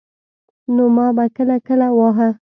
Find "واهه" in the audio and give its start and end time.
1.97-2.29